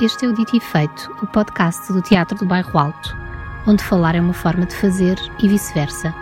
[0.00, 3.16] Este é o Dito e Feito, o podcast do Teatro do Bairro Alto,
[3.64, 6.12] onde falar é uma forma de fazer e vice-versa.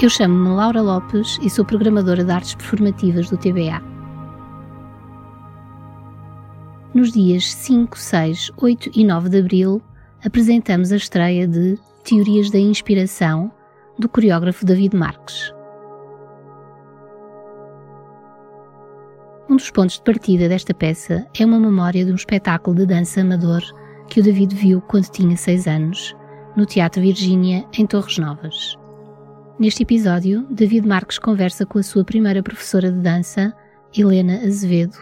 [0.00, 3.82] Eu chamo-me Laura Lopes e sou programadora de artes performativas do TBA.
[6.94, 9.82] Nos dias 5, 6, 8 e 9 de abril,
[10.24, 13.52] apresentamos a estreia de Teorias da Inspiração,
[13.98, 15.52] do coreógrafo David Marques.
[19.58, 23.60] Dos pontos de partida desta peça é uma memória de um espetáculo de dança amador
[24.08, 26.14] que o David viu quando tinha seis anos,
[26.56, 28.76] no Teatro Virgínia, em Torres Novas.
[29.58, 33.52] Neste episódio, David Marques conversa com a sua primeira professora de dança,
[33.92, 34.96] Helena Azevedo,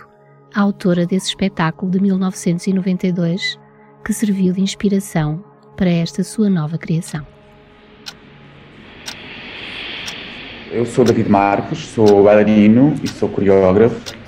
[0.55, 3.59] a autora desse espetáculo de 1992,
[4.02, 5.45] que serviu de inspiração
[5.77, 7.27] para esta sua nova criação.
[10.73, 14.26] Eu sou David Marques, sou bailarino e sou coreógrafo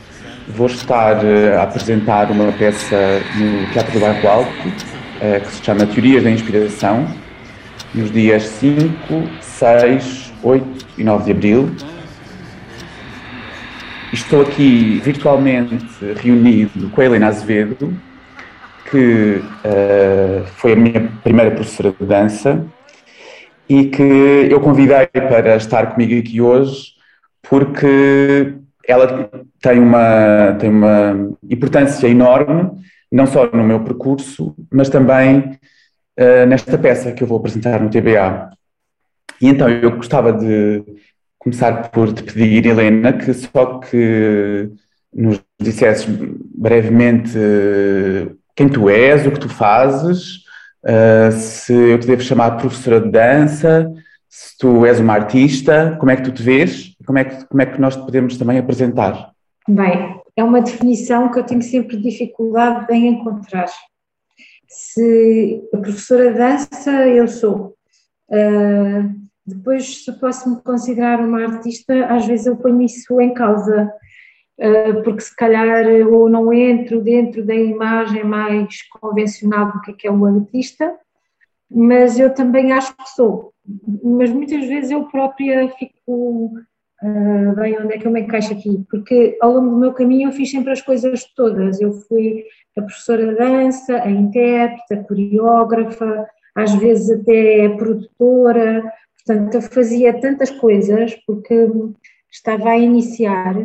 [0.48, 4.50] vou estar eh, a apresentar uma peça no Teatro do Bairro Alto,
[5.20, 7.06] eh, que se chama Teorias da Inspiração,
[7.94, 8.94] nos dias 5,
[9.40, 11.70] 6, 8 e 9 de abril.
[14.12, 17.94] Estou aqui virtualmente reunido com a Helena Azevedo,
[18.90, 22.64] que uh, foi a minha primeira professora de dança
[23.68, 26.94] e que eu convidei para estar comigo aqui hoje
[27.42, 28.54] porque
[28.88, 32.70] ela tem uma, tem uma importância enorme,
[33.12, 35.58] não só no meu percurso, mas também
[36.18, 38.50] uh, nesta peça que eu vou apresentar no TBA.
[39.40, 40.82] E então eu gostava de
[41.38, 44.70] começar por te pedir, Helena, que só que
[45.14, 47.38] nos dissesses brevemente
[48.56, 50.38] quem tu és, o que tu fazes,
[50.84, 53.90] uh, se eu te devo chamar professora de dança,
[54.28, 56.87] se tu és uma artista, como é que tu te vês?
[57.08, 59.32] Como é que, como é que nós podemos também apresentar?
[59.66, 63.70] Bem, é uma definição que eu tenho sempre dificuldade em encontrar.
[64.68, 67.74] Se a professora dança, eu sou.
[68.28, 69.10] Uh,
[69.46, 73.90] depois, se posso me considerar uma artista, às vezes eu ponho isso em causa,
[74.60, 79.94] uh, porque se calhar ou não entro dentro da imagem mais convencional do que é,
[79.94, 80.94] que é o artista,
[81.70, 83.54] mas eu também acho que sou.
[84.04, 86.52] Mas muitas vezes eu própria fico
[87.02, 90.28] uh, bem onde é que eu me encaixo aqui, porque ao longo do meu caminho
[90.28, 91.80] eu fiz sempre as coisas todas.
[91.80, 92.44] Eu fui
[92.76, 98.92] a professora de dança, a intérprete, a coreógrafa, às vezes até a produtora,
[99.24, 101.68] portanto eu fazia tantas coisas porque
[102.30, 103.56] estava a iniciar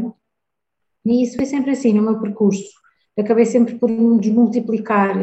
[1.06, 2.84] e isso foi sempre assim no meu percurso
[3.22, 5.16] acabei sempre por me desmultiplicar.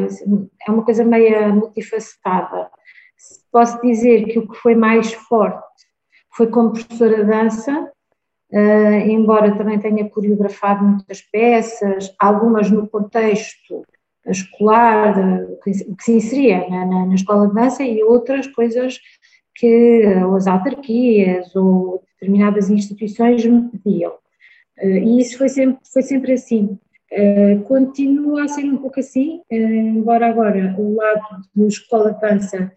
[0.67, 2.69] É uma coisa meio multifacetada.
[3.51, 5.61] Posso dizer que o que foi mais forte
[6.35, 7.91] foi como professora de dança,
[8.51, 13.85] uh, embora também tenha coreografado muitas peças, algumas no contexto
[14.25, 15.15] escolar,
[15.63, 18.99] que, que se inseria na, na, na, escola de dança, e outras coisas
[19.55, 24.13] que ou as autarquias ou determinadas instituições me pediam.
[24.79, 26.77] Uh, e isso foi sempre, foi sempre assim.
[27.11, 32.71] Uh, continua a ser um pouco assim, embora agora o lado de escola de dança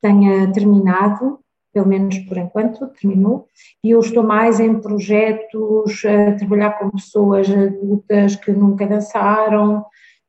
[0.00, 1.38] tenha terminado,
[1.72, 3.46] pelo menos por enquanto terminou,
[3.82, 9.84] e eu estou mais em projetos, a trabalhar com pessoas adultas que nunca dançaram,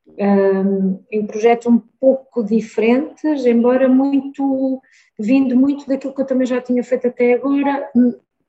[0.06, 4.80] um, em projetos um pouco diferentes, embora muito,
[5.18, 7.90] vindo muito daquilo que eu também já tinha feito até agora,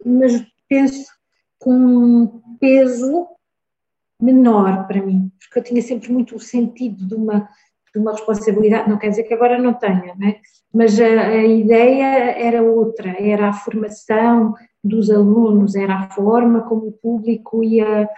[0.05, 1.11] mas penso
[1.59, 3.27] com peso
[4.21, 7.47] menor para mim, porque eu tinha sempre muito o sentido de uma,
[7.93, 10.37] de uma responsabilidade, não quer dizer que agora não tenha, né?
[10.73, 16.87] mas a, a ideia era outra, era a formação dos alunos, era a forma como
[16.87, 18.09] o público ia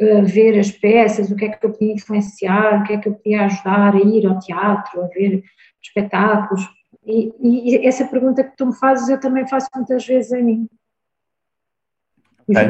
[0.00, 3.08] uh, ver as peças, o que é que eu podia influenciar, o que é que
[3.08, 5.42] eu podia ajudar a ir ao teatro, a ver
[5.82, 6.62] espetáculos.
[7.04, 10.68] E, e essa pergunta que tu me fazes, eu também faço muitas vezes a mim.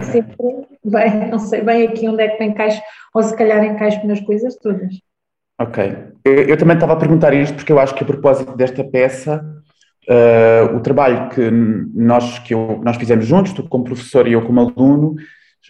[0.02, 0.36] Sempre
[0.82, 2.80] bem, não sei bem aqui onde é que encaixo,
[3.12, 4.94] ou se calhar encaixo nas coisas todas.
[5.58, 6.06] Ok.
[6.24, 9.44] Eu, também estava a perguntar isto porque eu acho que a propósito desta peça,
[10.08, 14.42] uh, o trabalho que nós, que eu, nós fizemos juntos, tu como professor e eu
[14.42, 15.14] como aluno,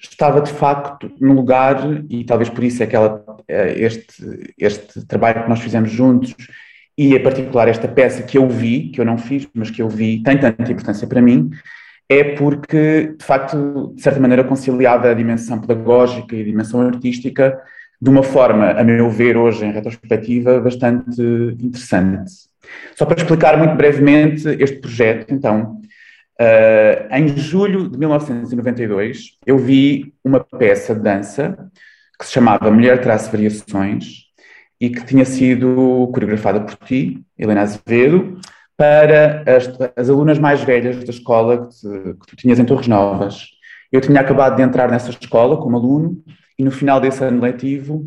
[0.03, 1.77] estava de facto no lugar,
[2.09, 6.35] e talvez por isso é que ela, eh, este, este trabalho que nós fizemos juntos,
[6.99, 9.88] e em particular esta peça que eu vi, que eu não fiz, mas que eu
[9.88, 11.50] vi, tem tanta importância para mim,
[12.09, 17.59] é porque, de facto, de certa maneira, conciliava a dimensão pedagógica e a dimensão artística
[18.01, 21.21] de uma forma, a meu ver, hoje em retrospectiva, bastante
[21.61, 22.33] interessante.
[22.95, 25.81] Só para explicar muito brevemente este projeto, então,
[26.41, 31.57] uh, em julho de 1992, eu vi uma peça de dança
[32.19, 34.27] que se chamava Mulher Traço Variações,
[34.81, 38.39] e que tinha sido coreografada por ti, Helena Azevedo,
[38.77, 43.49] para as, as alunas mais velhas da escola que, que, tu tinhas em Torres Novas.
[43.91, 46.23] Eu tinha acabado de entrar nessa escola como aluno
[46.58, 48.06] e no final desse ano letivo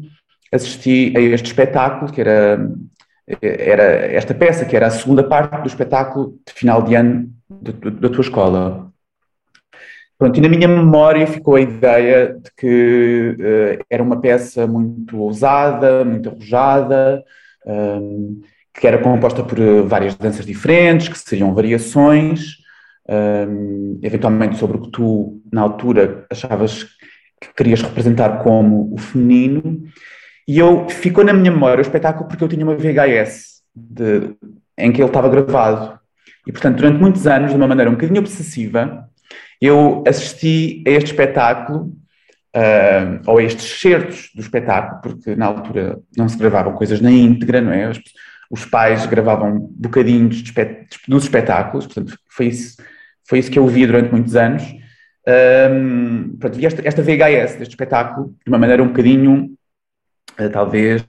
[0.52, 2.70] assisti a este espetáculo, que era,
[3.42, 8.10] era esta peça, que era a segunda parte do espetáculo de final de ano da
[8.10, 8.92] tua escola.
[10.18, 15.18] Pronto, e na minha memória ficou a ideia de que uh, era uma peça muito
[15.18, 17.24] ousada, muito arrojada,
[17.66, 18.42] um,
[18.74, 22.58] que era composta por eh, várias danças diferentes, que seriam variações,
[23.10, 26.86] um, eventualmente sobre o que tu, na altura, achavas
[27.40, 29.84] que querias representar como o feminino.
[30.48, 34.36] E eu ficou na minha memória o espetáculo porque eu tinha uma VHS de,
[34.78, 36.00] em que ele estava gravado.
[36.48, 39.08] E, portanto, durante muitos anos, de uma maneira um bocadinho obsessiva,
[39.62, 41.94] eu assisti a este espetáculo,
[42.56, 47.12] uh, ou a estes certos do espetáculo, porque na altura não se gravavam coisas na
[47.12, 47.90] íntegra, não é?
[47.90, 48.00] Os,
[48.50, 50.42] os pais gravavam bocadinhos
[51.08, 52.78] dos espetáculos, portanto, foi isso,
[53.28, 54.64] foi isso que eu vi durante muitos anos.
[55.28, 59.52] Um, pronto, vi esta, esta VHS deste espetáculo de uma maneira um bocadinho,
[60.40, 61.04] uh, talvez,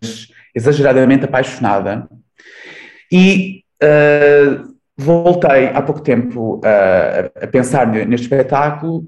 [0.55, 2.09] exageradamente apaixonada.
[3.11, 4.71] E uh,
[5.03, 9.07] Voltei há pouco tempo a, a pensar neste espetáculo,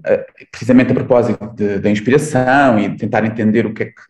[0.51, 4.01] precisamente a propósito da inspiração e de tentar entender o que é que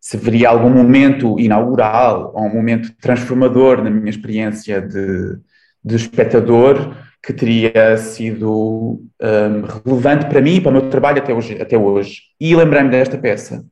[0.00, 5.36] se veria algum momento inaugural ou um momento transformador na minha experiência de,
[5.84, 11.34] de espectador que teria sido um, relevante para mim e para o meu trabalho até
[11.34, 11.60] hoje.
[11.60, 12.22] Até hoje.
[12.40, 13.64] E lembrei-me desta peça,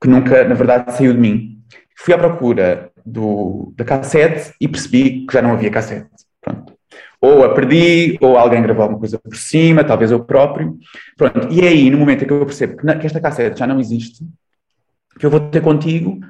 [0.00, 1.58] que nunca, na verdade, saiu de mim.
[1.98, 6.08] Fui à procura do, da cassete e percebi que já não havia cassete.
[6.40, 6.76] Pronto
[7.20, 10.78] ou a perdi, ou alguém gravou alguma coisa por cima, talvez eu próprio.
[11.16, 13.66] Pronto, e é aí, no momento em que eu percebo que, que esta cassete já
[13.66, 14.24] não existe,
[15.18, 16.20] que eu vou ter contigo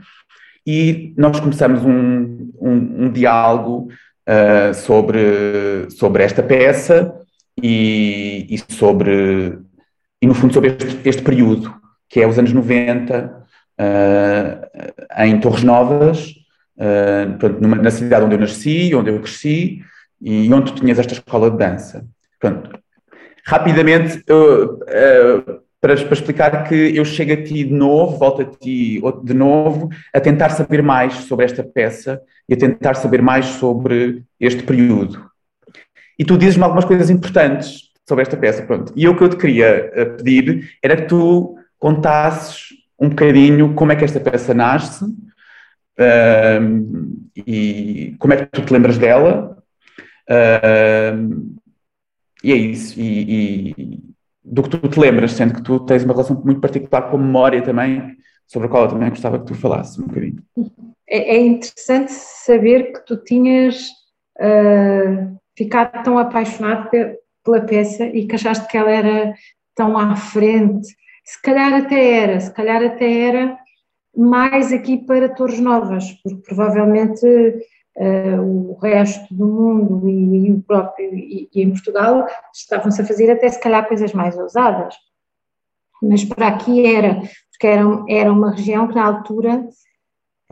[0.66, 3.88] e nós começamos um, um, um diálogo
[4.28, 7.14] uh, sobre, sobre esta peça
[7.60, 9.58] e, e, sobre,
[10.20, 11.74] e no fundo sobre este, este período,
[12.08, 13.46] que é os anos 90,
[13.80, 16.34] uh, em Torres Novas,
[16.76, 19.82] uh, numa, na cidade onde eu nasci, onde eu cresci,
[20.20, 22.06] e onde tu tinhas esta escola de dança.
[22.40, 22.78] Pronto.
[23.44, 24.80] Rapidamente, eu,
[25.80, 29.88] para, para, explicar que eu chego a ti de novo, volto a ti de novo,
[30.12, 35.30] a tentar saber mais sobre esta peça e a tentar saber mais sobre este período.
[36.18, 38.92] E tu dizes-me algumas coisas importantes sobre esta peça, pronto.
[38.96, 42.68] E o que eu te queria eh, pedir era que tu contasses
[42.98, 45.16] um bocadinho como é que esta peça nasce uh,
[47.36, 49.56] e como é que tu te lembras dela
[50.28, 51.56] Uh,
[52.42, 53.00] e é isso.
[53.00, 54.15] E, e,
[54.46, 57.20] do que tu te lembras, sendo que tu tens uma relação muito particular com a
[57.20, 58.16] memória também,
[58.46, 60.42] sobre a qual eu também gostava que tu falasses um bocadinho.
[61.08, 63.88] É, é interessante saber que tu tinhas
[64.38, 66.88] uh, ficado tão apaixonado
[67.44, 69.34] pela peça e que achaste que ela era
[69.74, 70.88] tão à frente.
[71.24, 73.58] Se calhar até era, se calhar até era
[74.16, 77.26] mais aqui para Torres Novas, porque provavelmente
[77.96, 83.04] uh, o resto do mundo e, e o próprio e, e, em Portugal estavam-se a
[83.04, 84.94] fazer até se calhar coisas mais ousadas.
[86.02, 89.66] Mas para aqui era, porque era, era uma região que na altura,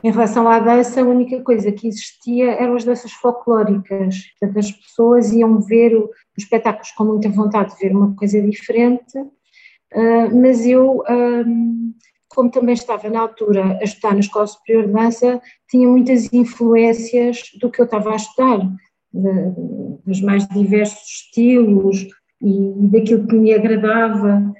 [0.02, 4.16] em relação à dança, a única coisa que existia eram as danças folclóricas.
[4.38, 6.08] Portanto, as pessoas iam ver os
[6.38, 11.94] espetáculos com muita vontade de ver uma coisa diferente, uh, mas eu um,
[12.34, 17.42] como também estava na altura a estudar na Escola Superior de Dança, tinha muitas influências
[17.60, 18.70] do que eu estava a estudar,
[20.04, 22.08] dos mais diversos estilos
[22.42, 24.52] e daquilo que me agradava.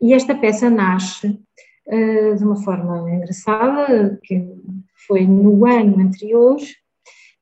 [0.00, 1.38] E esta peça nasce
[1.86, 4.44] uh, de uma forma engraçada, que
[5.06, 6.58] foi no ano anterior,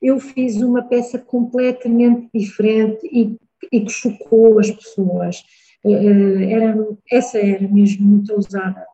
[0.00, 3.36] eu fiz uma peça completamente diferente e,
[3.72, 5.42] e que chocou as pessoas.
[5.82, 6.76] Uh, era,
[7.10, 8.87] essa era mesmo muito ousada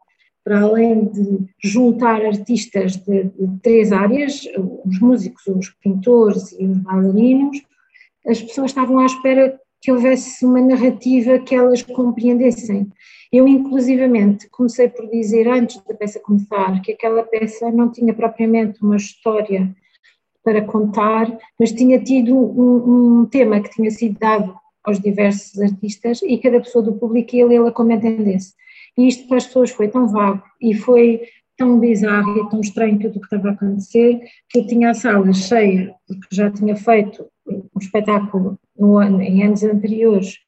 [0.45, 4.47] para além de juntar artistas de, de, três áreas,
[4.85, 7.63] os músicos, os pintores e os bailarinos,
[8.27, 12.87] as pessoas estavam à espera que houvesse uma narrativa que elas compreendessem.
[13.33, 18.83] Eu, inclusivamente, comecei por dizer, antes da peça começar, que aquela peça não tinha propriamente
[18.83, 19.75] uma história
[20.43, 26.21] para contar, mas tinha tido um, um tema que tinha sido dado aos diversos artistas
[26.23, 28.55] e cada pessoa do público ia lê-la como entendesse.
[28.97, 31.23] E isto para as pessoas foi tão vago e foi
[31.57, 34.95] tão bizarro e tão estranho tudo o que estava a acontecer que eu tinha a
[34.95, 40.39] sala cheia, porque já tinha feito um espetáculo no ano, em anos anteriores.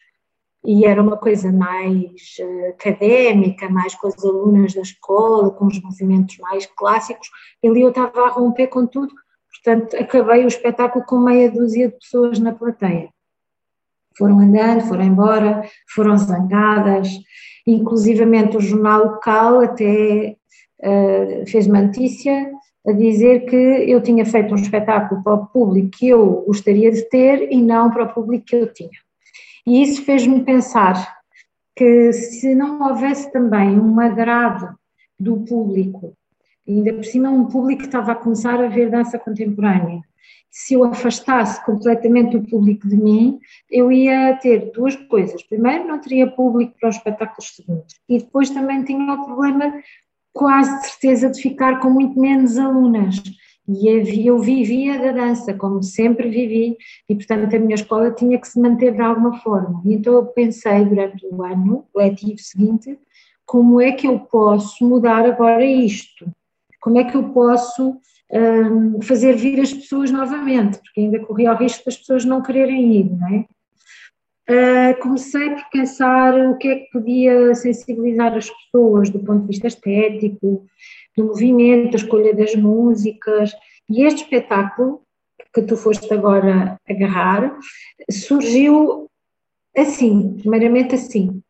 [0.65, 2.11] E era uma coisa mais
[2.41, 7.29] uh, académica, mais com as alunas da escola, com os movimentos mais clássicos,
[7.65, 9.15] ali eu estava a romper com tudo,
[9.49, 13.09] portanto acabei o espetáculo com meia dúzia de pessoas na plateia.
[14.19, 15.63] Foram andando, foram embora,
[15.95, 17.11] foram zangadas,
[17.67, 20.37] inclusivamente o jornal local até
[20.81, 22.51] uh, fez uma notícia
[22.87, 27.03] a dizer que eu tinha feito um espetáculo para o público que eu gostaria de
[27.09, 28.91] ter e não para o público que eu tinha.
[29.67, 31.17] E isso fez-me pensar
[31.75, 34.79] que se não houvesse também um agrado
[35.19, 36.17] do público,
[36.67, 40.01] ainda por cima um público que estava a começar a ver dança contemporânea,
[40.51, 43.39] se eu afastasse completamente o público de mim,
[43.71, 45.43] eu ia ter duas coisas.
[45.43, 47.97] Primeiro, não teria público para os espetáculos seguintes.
[48.09, 49.73] E depois também tinha o problema,
[50.33, 53.23] quase de certeza, de ficar com muito menos alunas.
[53.69, 56.77] E eu vivia da dança, como sempre vivi,
[57.09, 59.83] e portanto a minha escola tinha que se manter de alguma forma.
[59.85, 62.97] Então eu pensei durante o ano letivo seguinte,
[63.45, 66.27] como é que eu posso mudar agora isto?
[66.81, 68.01] Como é que eu posso
[68.33, 70.79] um, fazer vir as pessoas novamente?
[70.79, 73.47] Porque ainda corria o risco das pessoas não quererem ir, não é?
[74.49, 79.49] Uh, comecei por pensar o que é que podia sensibilizar as pessoas do ponto de
[79.49, 80.65] vista estético,
[81.17, 83.53] do movimento, a escolha das músicas.
[83.89, 85.03] E este espetáculo,
[85.53, 87.59] que tu foste agora agarrar,
[88.11, 89.11] surgiu
[89.77, 91.43] assim, primeiramente assim.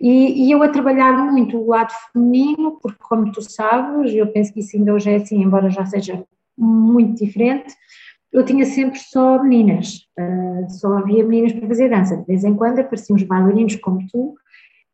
[0.00, 4.52] E, e, eu a trabalhar muito o lado feminino, porque como tu sabes, eu penso
[4.52, 6.24] que isso ainda hoje é assim, embora já seja
[6.58, 7.74] muito diferente,
[8.32, 12.16] eu tinha sempre só meninas, uh, só havia meninas para fazer dança.
[12.16, 14.34] De vez em quando apareciam os bailarinos como tu,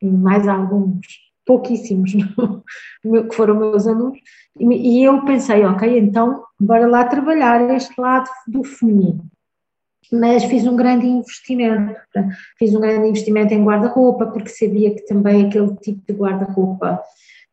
[0.01, 1.07] e mais alguns
[1.45, 2.11] pouquíssimos
[3.01, 4.19] que foram meus alunos,
[4.59, 9.25] e eu pensei, ok, então bora lá trabalhar este lado do feminino.
[10.11, 11.95] Mas fiz um grande investimento,
[12.59, 17.01] fiz um grande investimento em guarda-roupa, porque sabia que também aquele tipo de guarda-roupa,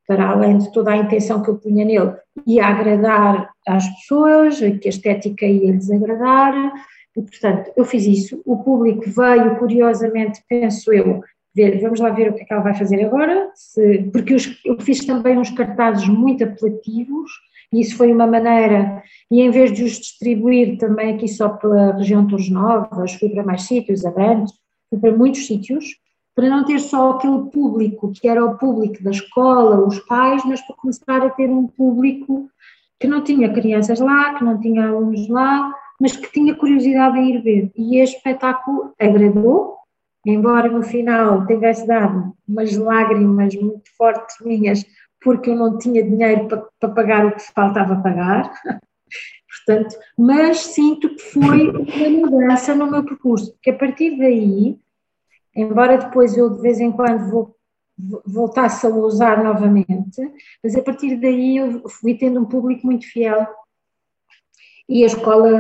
[0.07, 2.15] para além de toda a intenção que eu punha nele,
[2.47, 6.73] ia agradar às pessoas, que a estética ia lhes agradar,
[7.17, 8.43] e portanto eu fiz isso.
[8.45, 11.21] O público veio, curiosamente, penso eu,
[11.55, 14.35] ver, vamos lá ver o que é que ela vai fazer agora, se, porque
[14.65, 17.31] eu fiz também uns cartazes muito apelativos,
[17.73, 21.93] e isso foi uma maneira, e em vez de os distribuir também aqui só pela
[21.97, 24.55] região de Torres Novas, fui para mais sítios, Abrantes,
[24.89, 25.97] fui para muitos sítios,
[26.35, 30.61] para não ter só aquele público que era o público da escola, os pais, mas
[30.63, 32.49] para começar a ter um público
[33.01, 37.35] que não tinha crianças lá, que não tinha alunos lá, mas que tinha curiosidade em
[37.35, 37.73] ir ver.
[37.77, 39.79] E este espetáculo agradou,
[40.25, 44.85] embora no final tivesse dado umas lágrimas muito fortes minhas,
[45.21, 48.53] porque eu não tinha dinheiro para, para pagar o que faltava pagar,
[49.67, 54.79] portanto, mas sinto que foi uma mudança no meu percurso, porque a partir daí,
[55.55, 57.57] embora depois eu de vez em quando vou,
[58.25, 60.21] voltasse a usar novamente,
[60.63, 63.47] mas a partir daí eu fui tendo um público muito fiel
[64.89, 65.51] e a escola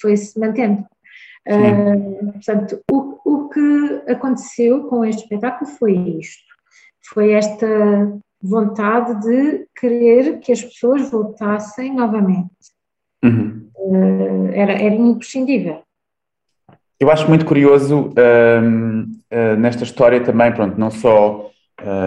[0.00, 0.86] foi-se mantendo.
[1.46, 6.44] Uh, portanto, o, o que aconteceu com este espetáculo foi isto:
[7.02, 7.66] foi esta
[8.42, 12.50] vontade de querer que as pessoas voltassem novamente.
[13.24, 13.68] Uhum.
[13.76, 15.82] Uh, era, era imprescindível.
[16.98, 21.48] Eu acho muito curioso uh, uh, nesta história também, pronto, não só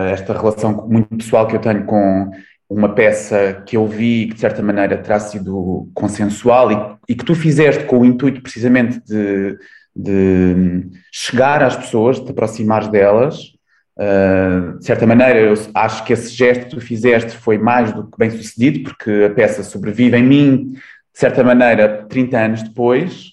[0.09, 2.31] esta relação muito pessoal que eu tenho com
[2.69, 6.75] uma peça que eu vi que de certa maneira terá sido consensual e,
[7.09, 9.57] e que tu fizeste com o intuito precisamente de,
[9.93, 13.54] de chegar às pessoas, de te aproximares delas.
[13.97, 18.05] Uh, de certa maneira, eu acho que esse gesto que tu fizeste foi mais do
[18.07, 23.27] que bem sucedido, porque a peça sobrevive em mim, de certa maneira, 30 anos depois.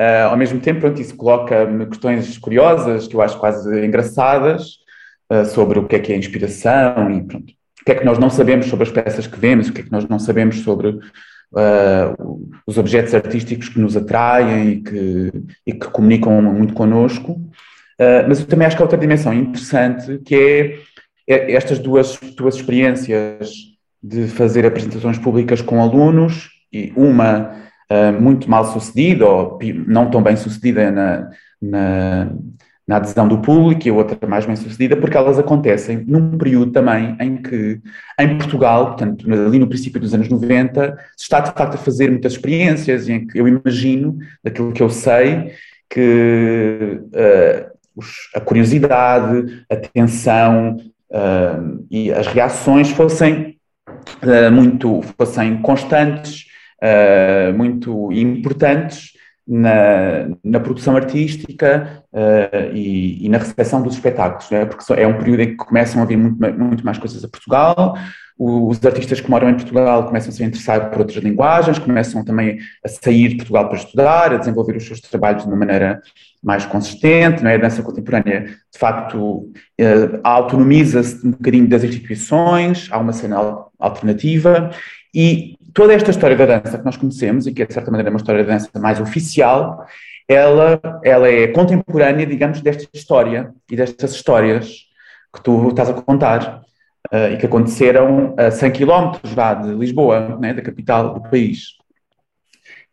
[0.00, 4.78] Uh, ao mesmo tempo, pronto, isso coloca-me questões curiosas, que eu acho quase engraçadas,
[5.32, 8.28] uh, sobre o que é que é inspiração e pronto que é que nós não
[8.28, 10.98] sabemos sobre as peças que vemos, o que é que nós não sabemos sobre
[12.66, 15.32] os objetos artísticos que nos atraem e que,
[15.66, 17.40] e que comunicam muito connosco.
[18.00, 20.34] Uh, mas eu também acho que há outra dimensão interessante, que
[21.26, 23.50] é, é estas duas, duas experiências
[24.02, 27.52] de fazer apresentações públicas com alunos, e uma
[27.90, 32.32] uh, muito mal sucedida, ou não tão bem sucedida na, na
[32.88, 36.72] na adesão do público e a outra mais bem sucedida, porque elas acontecem num período
[36.72, 37.78] também em que,
[38.18, 42.10] em Portugal, portanto, ali no princípio dos anos 90, se está de facto a fazer
[42.10, 45.52] muitas experiências em que eu imagino, daquilo que eu sei,
[45.90, 50.76] que uh, os, a curiosidade, a tensão
[51.10, 53.58] uh, e as reações fossem
[54.22, 56.46] uh, muito, fossem constantes,
[57.56, 64.66] muito importantes, na, na produção artística uh, e, e, na recepção dos espetáculos, é?
[64.66, 67.96] porque é um período em que começam a vir muito, muito mais coisas a Portugal,
[68.38, 72.58] os artistas que moram em Portugal começam a se interessar por outras linguagens, começam também
[72.84, 76.00] a sair de Portugal para estudar, a desenvolver os seus trabalhos de uma maneira
[76.40, 77.56] mais consistente, não é?
[77.56, 84.70] A dança contemporânea, de facto, uh, autonomiza-se um bocadinho das instituições, há uma cena alternativa,
[85.12, 88.10] e toda esta história da dança que nós conhecemos, e que é de certa maneira
[88.10, 89.84] uma história da dança mais oficial,
[90.28, 94.86] ela, ela é contemporânea, digamos, desta história e destas histórias
[95.34, 96.67] que tu estás a contar
[97.12, 101.78] uh, e que aconteceram a 100 km lá de Lisboa, né, da capital do país.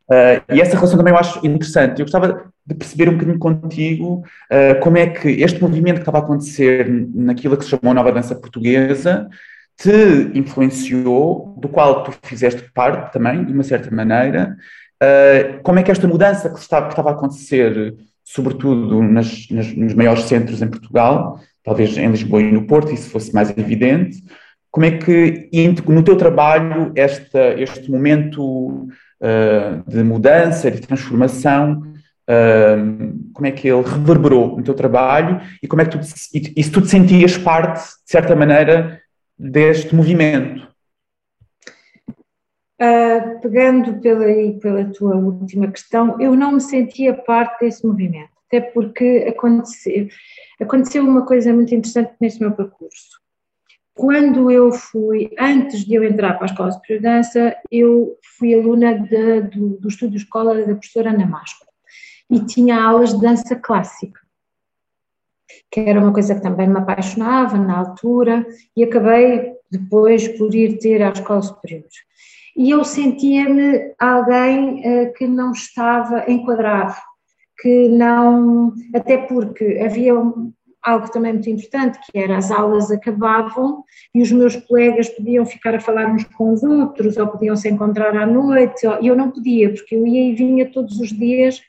[0.09, 1.99] Uh, e essa relação também eu acho interessante.
[1.99, 6.19] Eu gostava de perceber um bocadinho contigo uh, como é que este movimento que estava
[6.19, 9.27] a acontecer naquilo que se chamou Nova Dança Portuguesa
[9.77, 14.55] te influenciou, do qual tu fizeste parte também, de uma certa maneira.
[15.03, 19.75] Uh, como é que esta mudança que estava, que estava a acontecer, sobretudo nas, nas,
[19.75, 24.23] nos maiores centros em Portugal, talvez em Lisboa e no Porto, isso fosse mais evidente,
[24.75, 25.49] como é que
[25.87, 28.89] no teu trabalho esta, este momento
[29.21, 31.81] uh, de mudança, de transformação,
[32.29, 35.99] uh, como é que ele reverberou no teu trabalho e como é que tu,
[36.33, 39.01] e, se tu te sentias parte, de certa maneira,
[39.39, 40.67] deste movimento?
[42.81, 44.25] Uh, pegando pela,
[44.59, 50.09] pela tua última questão, eu não me sentia parte desse movimento, até porque aconteceu,
[50.63, 53.19] aconteceu uma coisa muito interessante nesse meu percurso.
[53.93, 58.93] Quando eu fui, antes de eu entrar para a Escola de Dança, eu fui aluna
[58.99, 61.65] de, do, do Estúdio Escola da professora Ana Masco
[62.29, 64.25] e tinha aulas de dança clássica
[65.71, 68.45] que era uma coisa que também me apaixonava na altura,
[68.75, 71.83] e acabei depois por ir ter à escola superior.
[72.55, 76.95] E eu sentia-me alguém uh, que não estava enquadrado,
[77.59, 78.73] que não.
[78.93, 80.13] Até porque havia
[80.85, 83.83] algo também muito importante, que era as aulas acabavam
[84.13, 87.67] e os meus colegas podiam ficar a falar uns com os outros, ou podiam se
[87.69, 91.59] encontrar à noite, e eu não podia, porque eu ia e vinha todos os dias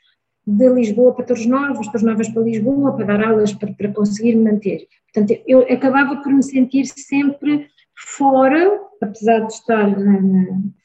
[0.45, 4.35] de Lisboa para Torres Novas, Torres Novas para Lisboa, para dar aulas para, para conseguir
[4.35, 4.87] manter.
[5.11, 9.95] Portanto, eu acabava por me sentir sempre fora, apesar de estar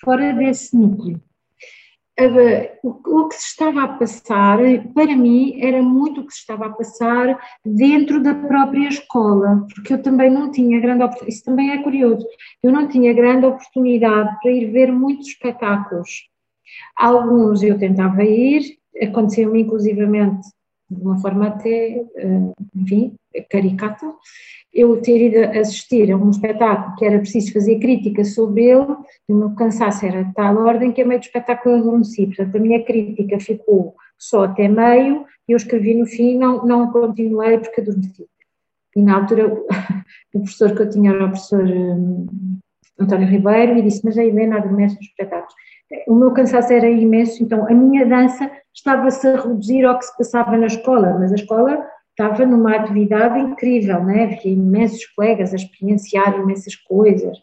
[0.02, 1.20] fora desse núcleo.
[2.82, 4.58] O, que se estava a passar,
[4.94, 9.94] para mim, era muito o que se estava a passar dentro da própria escola, porque
[9.94, 12.26] eu também não tinha grande oportunidade, isso também é curioso,
[12.62, 16.28] eu não tinha grande oportunidade para ir ver muitos espetáculos.
[16.96, 20.46] Alguns eu tentava ir, aconteceu-me inclusivamente
[20.90, 23.14] de uma forma até, eh, enfim,
[23.50, 24.06] caricata,
[24.72, 28.96] eu ter ido assistir a um espetáculo que era preciso fazer crítica sobre ele,
[29.28, 32.56] o meu cansaço era de tal ordem que a meio do espetáculo eu adormeci, portanto
[32.56, 37.58] a minha crítica ficou só até meio, e eu escrevi no fim, não, não continuei
[37.58, 38.26] porque adormeci.
[38.96, 39.52] E na altura
[40.34, 42.26] o professor que eu tinha era o professor um,
[42.98, 45.54] António Ribeiro e disse, mas a Helena adormece nos espetáculos
[46.06, 50.16] o meu cansaço era imenso, então a minha dança estava-se a reduzir ao que se
[50.16, 54.24] passava na escola, mas a escola estava numa atividade incrível, né?
[54.24, 57.38] havia imensos colegas a experienciar imensas coisas,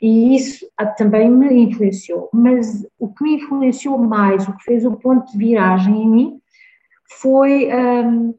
[0.00, 0.66] e isso
[0.96, 5.38] também me influenciou, mas o que me influenciou mais, o que fez o ponto de
[5.38, 6.40] viragem em mim,
[7.18, 8.34] foi um,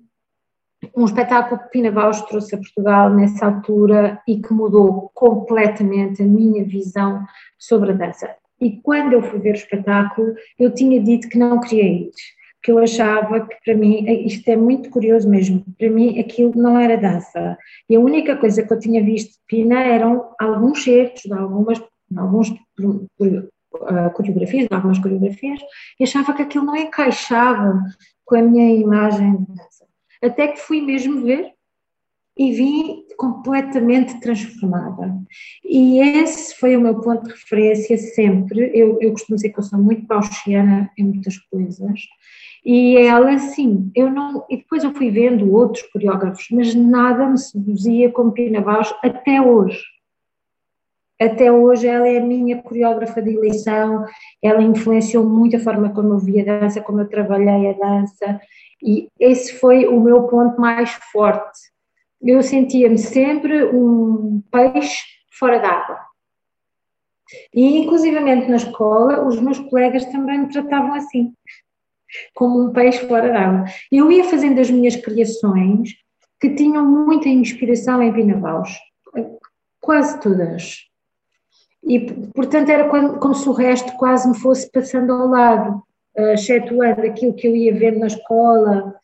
[0.96, 6.26] um espetáculo que Pina Bausch trouxe a Portugal nessa altura e que mudou completamente a
[6.26, 7.26] minha visão
[7.58, 8.36] sobre a dança.
[8.62, 12.12] E quando eu fui ver o espetáculo, eu tinha dito que não queria ir,
[12.62, 16.78] que eu achava que para mim, isto é muito curioso mesmo, para mim aquilo não
[16.78, 17.58] era dança.
[17.90, 21.82] E a única coisa que eu tinha visto de Pina eram alguns certos de algumas,
[22.16, 25.60] alguns uh, coreografias, de algumas coreografias,
[26.00, 27.80] e achava que aquilo não encaixava
[28.26, 29.86] com a minha imagem de dança.
[30.22, 31.54] Até que fui mesmo ver
[32.38, 35.16] e vim completamente transformada.
[35.66, 38.72] E esse foi o meu ponto de referência sempre.
[38.74, 42.00] Eu, eu costumo dizer que eu sou muito pauchiana em muitas coisas.
[42.64, 44.46] E ela, sim, eu não.
[44.50, 49.42] E depois eu fui vendo outros coreógrafos, mas nada me seduzia como Pina Bausch até
[49.42, 49.82] hoje.
[51.20, 54.06] Até hoje ela é a minha coreógrafa de eleição,
[54.40, 58.40] ela influenciou muito a forma como eu via a dança, como eu trabalhei a dança,
[58.84, 61.58] e esse foi o meu ponto mais forte
[62.22, 66.00] eu sentia-me sempre um peixe fora d'água.
[67.54, 71.34] E, inclusivamente na escola, os meus colegas também me tratavam assim,
[72.34, 73.66] como um peixe fora d'água.
[73.92, 75.92] Eu ia fazendo as minhas criações
[76.40, 78.78] que tinham muita inspiração em Pina Bausch,
[79.82, 80.88] quase todas.
[81.84, 82.00] E,
[82.34, 85.84] portanto, era como se o resto quase me fosse passando ao lado.
[86.18, 88.96] uh, excetuando aquilo que eu ia ver na escola,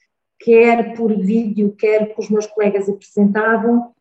[0.44, 3.94] quer por vídeo, quer que os meus colegas apresentavam,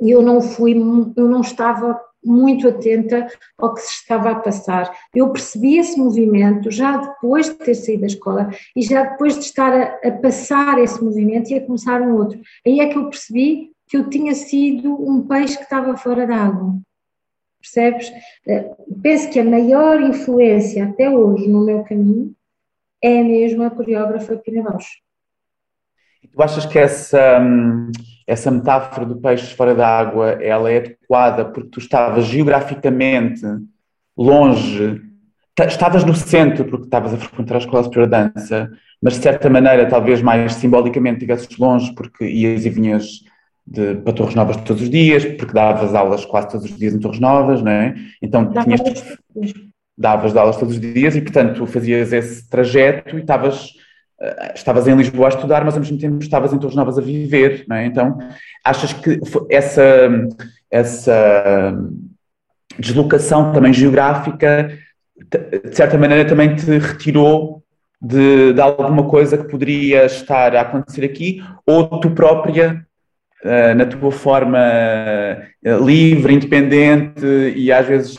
[0.00, 0.72] eu não fui,
[1.16, 4.92] eu não estava muito atenta ao que se estava a passar.
[5.14, 9.44] Eu percebi esse movimento já depois de ter saído da escola e já depois de
[9.44, 12.40] estar a, a passar esse movimento e a começar um outro.
[12.66, 16.76] Aí é que eu percebi que eu tinha sido um peixe que estava fora d'água.
[17.60, 18.12] Percebes?
[18.46, 22.34] Eh, penso que a maior influência até hoje no meu caminho
[23.00, 25.05] é mesmo a coreógrafa Pina Bausch.
[26.32, 27.90] Tu achas que essa, hum,
[28.26, 33.42] essa metáfora do peixe fora d'água ela é adequada porque tu estavas geograficamente
[34.16, 35.00] longe,
[35.66, 38.70] estavas no centro porque estavas a frequentar a escola superior de dança,
[39.02, 43.20] mas de certa maneira, talvez mais simbolicamente, estivesses longe porque ias e vinhas
[43.66, 47.00] de, para Torres Novas todos os dias, porque davas aulas quase todos os dias em
[47.00, 47.94] Torres Novas, não é?
[48.22, 48.80] Então tinhas,
[49.96, 53.72] davas aulas todos os dias e, portanto, fazias esse trajeto e estavas
[54.54, 57.64] estavas em Lisboa a estudar, mas ao mesmo tempo estavas em Torres Novas a viver,
[57.68, 57.86] não é?
[57.86, 58.18] Então,
[58.64, 59.82] achas que essa,
[60.70, 61.74] essa
[62.78, 64.70] deslocação também geográfica,
[65.64, 67.62] de certa maneira, também te retirou
[68.00, 72.86] de, de alguma coisa que poderia estar a acontecer aqui, ou tu própria,
[73.42, 75.46] eh, na tua forma eh,
[75.80, 78.18] livre, independente e às vezes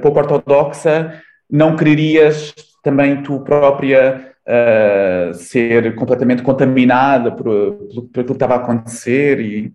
[0.00, 1.20] pouco ortodoxa,
[1.50, 8.54] não quererias também tu própria uh, ser completamente contaminada por, por, por, aquilo que estava
[8.54, 9.72] a acontecer e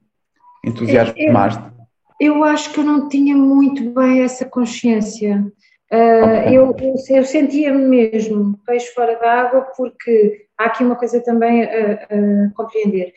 [0.65, 1.71] entusiasmar-te?
[2.19, 5.45] Eu, eu acho que eu não tinha muito bem essa consciência.
[5.91, 6.57] Uh, okay.
[6.57, 11.93] eu, eu, eu sentia-me mesmo peixe fora d'água porque há aqui uma coisa também a,
[11.93, 13.13] a compreender.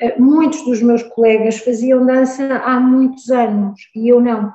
[0.00, 4.52] Uh, muitos dos meus colegas faziam dança há muitos anos e eu não.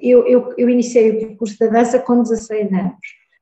[0.00, 2.96] Eu, eu, eu iniciei o curso da dança com 16 anos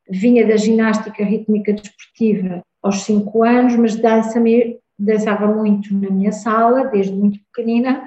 [0.09, 4.41] vinha da ginástica rítmica desportiva aos 5 anos, mas dança
[4.99, 8.05] dançava muito na minha sala, desde muito pequenina,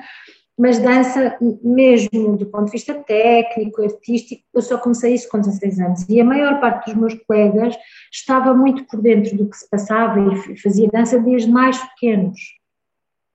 [0.58, 5.80] mas dança mesmo do ponto de vista técnico, artístico, eu só comecei isso com 16
[5.80, 7.76] anos e a maior parte dos meus colegas
[8.12, 10.20] estava muito por dentro do que se passava
[10.52, 12.40] e fazia dança desde mais pequenos.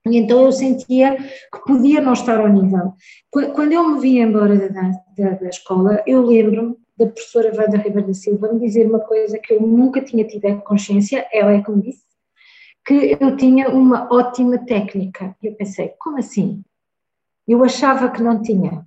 [0.05, 2.93] E então eu sentia que podia não estar ao nível.
[3.31, 8.07] Quando eu me vi embora da, da, da escola, eu lembro-me da professora Wanda Ribeiro
[8.07, 11.63] da Silva me dizer uma coisa que eu nunca tinha tido a consciência, ela é
[11.67, 12.03] me disse,
[12.85, 15.35] que eu tinha uma ótima técnica.
[15.41, 16.63] E eu pensei, como assim?
[17.47, 18.85] Eu achava que não tinha.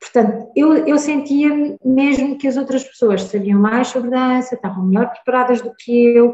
[0.00, 5.10] Portanto, eu, eu sentia mesmo que as outras pessoas sabiam mais sobre dança, estavam melhor
[5.10, 6.32] preparadas do que eu,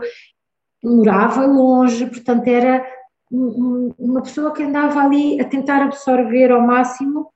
[0.82, 2.86] morava longe, portanto, era
[3.30, 7.29] uma pessoa que andava ali a tentar absorver ao máximo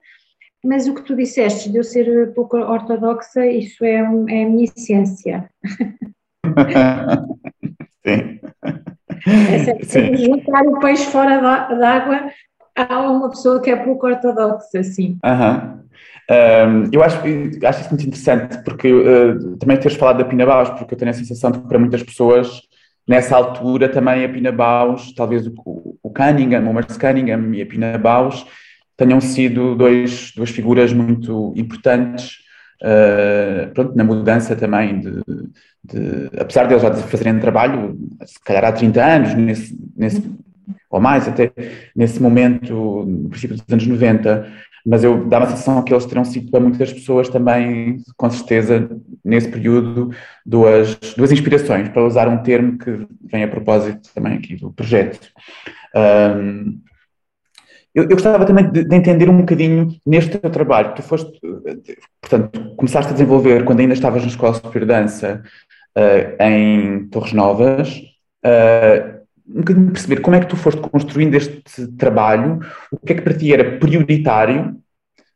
[0.65, 4.65] mas o que tu disseste de eu ser pouco ortodoxa, isso é, é a minha
[4.65, 5.49] essência.
[8.07, 8.41] Sim.
[9.27, 10.17] É Sim.
[10.17, 12.31] juntar o peixe fora d'água
[12.77, 15.17] a uma pessoa que é pouco ortodoxa, sim.
[15.25, 15.85] Uhum.
[16.31, 17.19] Um, eu acho,
[17.65, 21.11] acho isso muito interessante, porque uh, também teres falado da Pina Baus, porque eu tenho
[21.11, 22.63] a sensação de que para muitas pessoas,
[23.07, 25.53] nessa altura, também a Pina Baus, talvez o,
[26.03, 28.45] o Cunningham, o Marcus Cunningham e a Pina Baus,
[28.97, 32.45] tenham sido dois, duas figuras muito importantes
[32.83, 35.11] uh, pronto, na mudança também de,
[35.85, 40.23] de, apesar de eles já fazerem trabalho, se calhar há 30 anos, nesse, nesse,
[40.91, 41.53] ou mais até,
[41.95, 44.47] nesse momento, no princípio dos anos 90,
[44.87, 48.91] mas eu dá-me a sensação que eles terão sido para muitas pessoas também, com certeza,
[49.25, 50.11] nesse período,
[50.45, 55.27] duas, duas inspirações, para usar um termo que vem a propósito também aqui do projeto.
[55.97, 56.81] Um,
[57.95, 60.95] eu, eu gostava também de, de, entender um bocadinho neste teu trabalho.
[60.95, 61.39] Tu foste,
[62.21, 65.43] portanto, começaste a desenvolver quando ainda estavas na Escola Superior de Dança
[65.97, 68.03] uh, em Torres Novas.
[68.45, 69.15] Uh,
[69.49, 73.23] um bocadinho perceber como é que tu foste construindo este trabalho, o que é que
[73.23, 74.77] para ti era prioritário,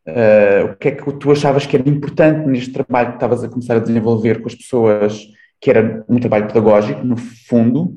[0.09, 3.49] uh, o que é que tu achavas que era importante neste trabalho que estavas a
[3.49, 5.29] começar a desenvolver com as pessoas,
[5.61, 7.95] que era um trabalho pedagógico, no fundo,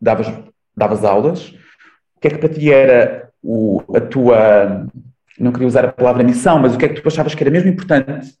[0.00, 0.30] davas,
[0.76, 1.48] davas aulas,
[2.16, 4.86] o que é que para ti era o, a tua,
[5.38, 7.50] não queria usar a palavra missão, mas o que é que tu achavas que era
[7.50, 8.34] mesmo importante?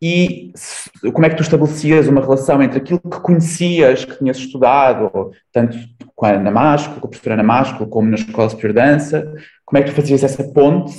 [0.00, 4.36] E se, como é que tu estabelecias uma relação entre aquilo que conhecias, que tinhas
[4.36, 5.76] estudado, tanto
[6.14, 9.34] com a Ana Másculo, com a professora Ana Másculo, como na Escola Superior de Dança,
[9.64, 10.94] como é que tu fazias essa ponte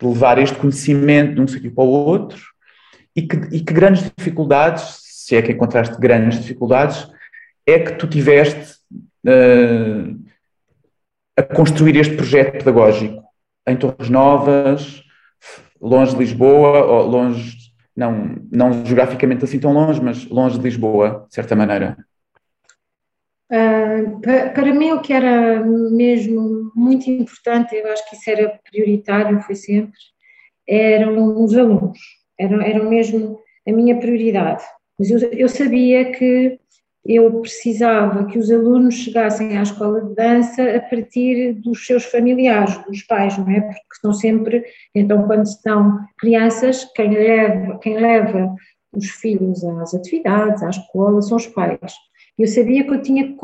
[0.00, 2.40] de levar este conhecimento de um sítio para o outro?
[3.16, 7.08] E que, e que grandes dificuldades, se é que encontraste grandes dificuldades,
[7.66, 8.76] é que tu tiveste
[9.26, 10.21] uh,
[11.36, 13.22] a construir este projeto pedagógico
[13.66, 15.02] em Torres Novas,
[15.80, 17.56] longe de Lisboa, ou longe
[17.96, 21.96] não, não geograficamente assim tão longe, mas longe de Lisboa, de certa maneira.
[23.50, 28.58] Uh, para, para mim, o que era mesmo muito importante, eu acho que isso era
[28.70, 29.98] prioritário, foi sempre,
[30.66, 31.98] eram os alunos,
[32.38, 34.64] eram, eram mesmo a minha prioridade.
[34.98, 36.58] Mas eu, eu sabia que
[37.04, 42.78] eu precisava que os alunos chegassem à escola de dança a partir dos seus familiares,
[42.84, 43.60] dos pais, não é?
[43.60, 48.54] Porque estão sempre, então quando estão crianças, quem leva, quem leva
[48.94, 51.92] os filhos às atividades, à escola, são os pais.
[52.38, 53.34] Eu sabia que eu tinha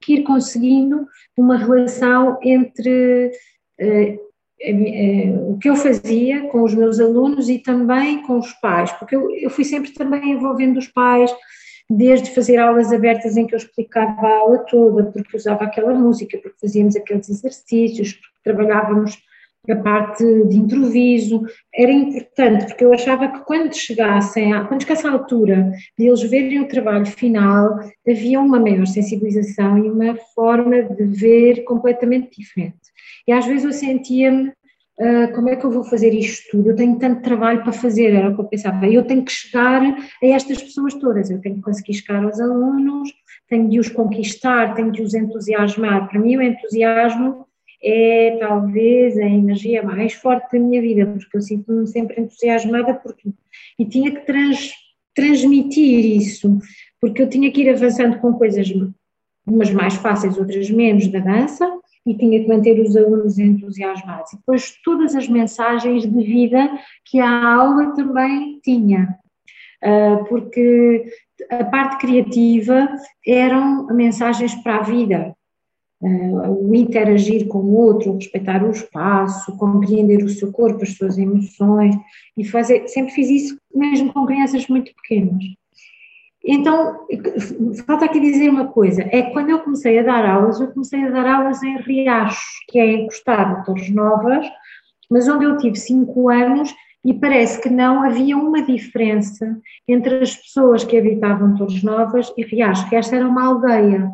[0.00, 3.32] que ir conseguindo uma relação entre
[3.78, 4.18] eh,
[4.62, 9.16] eh, o que eu fazia com os meus alunos e também com os pais, porque
[9.16, 11.34] eu, eu fui sempre também envolvendo os pais,
[11.90, 16.38] desde fazer aulas abertas em que eu explicava a aula toda, porque usava aquela música,
[16.38, 19.18] porque fazíamos aqueles exercícios, porque trabalhávamos
[19.68, 25.06] a parte de improviso, era importante, porque eu achava que quando chegassem, a, quando chegasse
[25.06, 30.82] à altura de eles verem o trabalho final, havia uma maior sensibilização e uma forma
[30.82, 32.78] de ver completamente diferente.
[33.28, 34.52] E às vezes eu sentia-me
[35.00, 36.70] Uh, como é que eu vou fazer isto tudo?
[36.70, 38.86] Eu tenho tanto trabalho para fazer, era o que eu pensava.
[38.86, 43.10] Eu tenho que chegar a estas pessoas todas, eu tenho que conseguir chegar aos alunos,
[43.48, 46.06] tenho de os conquistar, tenho de os entusiasmar.
[46.06, 47.46] Para mim, o entusiasmo
[47.82, 53.30] é talvez a energia mais forte da minha vida, porque eu sinto-me sempre entusiasmada porque,
[53.78, 54.72] e tinha que trans,
[55.14, 56.58] transmitir isso,
[57.00, 58.70] porque eu tinha que ir avançando com coisas,
[59.46, 64.32] umas mais fáceis, outras menos, da dança, e tinha que manter os alunos entusiasmados.
[64.32, 66.70] E depois todas as mensagens de vida
[67.04, 69.18] que a aula também tinha,
[69.82, 71.06] ah, porque
[71.50, 72.88] a parte criativa
[73.26, 75.34] eram mensagens para a vida,
[76.02, 81.16] uh, o interagir com o outro, respeitar o espaço, compreender o seu corpo, as suas
[81.16, 81.94] emoções,
[82.36, 85.42] e fazer, sempre fiz isso mesmo com crianças muito pequenas.
[86.42, 87.06] Então,
[87.86, 91.04] falta aqui dizer uma coisa, é que quando eu comecei a dar aulas, eu comecei
[91.04, 94.46] a dar aulas em Riacho, que é encostado a Torres Novas,
[95.10, 96.74] mas onde eu tive cinco anos
[97.04, 102.44] e parece que não havia uma diferença entre as pessoas que habitavam Torres Novas e
[102.44, 104.10] Riacho, que esta era uma aldeia,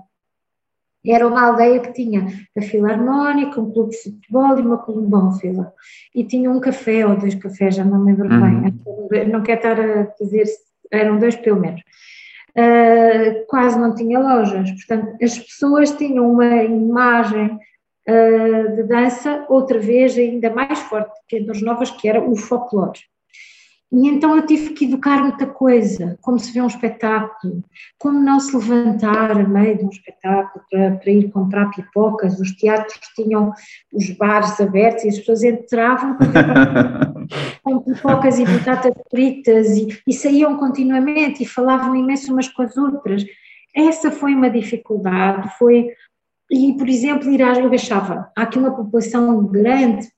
[1.13, 5.73] era uma aldeia que tinha a Filarmónica, um clube de futebol e uma columbófila.
[6.15, 8.63] E tinha um café, ou dois cafés, já não me lembro uhum.
[8.63, 9.29] bem.
[9.29, 10.47] Não quero estar a dizer,
[10.91, 11.81] eram dois pelo menos.
[12.59, 14.71] Uh, quase não tinha lojas.
[14.71, 17.59] Portanto, as pessoas tinham uma imagem
[18.09, 22.35] uh, de dança, outra vez ainda mais forte que a das novas, que era o
[22.35, 23.01] folclore.
[23.93, 27.63] E então eu tive que educar muita coisa, como se vê um espetáculo,
[27.99, 32.51] como não se levantar a meio de um espetáculo para, para ir comprar pipocas, os
[32.57, 33.53] teatros tinham
[33.93, 36.17] os bares abertos e as pessoas entravam
[37.63, 42.77] com pipocas e batatas fritas e, e saíam continuamente e falavam imenso umas com as
[42.77, 43.25] outras.
[43.75, 45.91] Essa foi uma dificuldade, foi
[46.51, 50.09] e, por exemplo, ir às, eu achava, há aqui uma população grande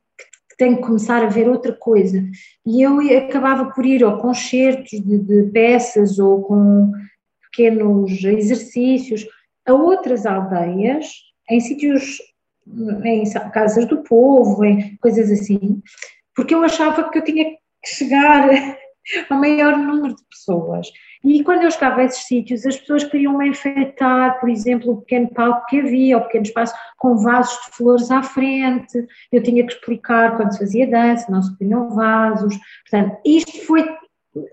[0.59, 2.23] tenho que começar a ver outra coisa.
[2.67, 6.93] E eu acabava por ir a concertos de, de peças ou com
[7.51, 9.27] pequenos exercícios
[9.67, 11.07] a outras aldeias,
[11.49, 12.19] em sítios,
[13.05, 15.81] em casas do povo, em coisas assim,
[16.35, 18.49] porque eu achava que eu tinha que chegar
[19.29, 20.89] ao maior número de pessoas.
[21.25, 25.29] E quando eu chegava a esses sítios, as pessoas queriam-me enfeitar, por exemplo, o pequeno
[25.29, 29.07] palco que havia, o pequeno espaço com vasos de flores à frente.
[29.33, 32.57] Eu tinha que explicar quando se fazia dança, não se punham vasos.
[32.89, 33.89] Portanto, isto foi.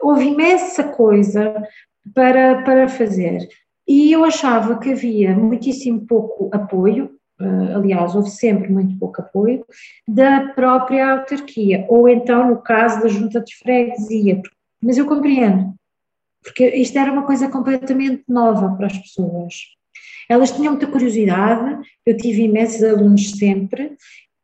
[0.01, 1.53] Houve imensa coisa
[2.13, 3.47] para, para fazer.
[3.87, 9.65] E eu achava que havia muitíssimo pouco apoio, aliás, houve sempre muito pouco apoio,
[10.07, 14.41] da própria autarquia, ou então no caso da junta de freguesia,
[14.81, 15.73] mas eu compreendo,
[16.43, 19.53] porque isto era uma coisa completamente nova para as pessoas.
[20.29, 23.95] Elas tinham muita curiosidade, eu tive imensos alunos sempre,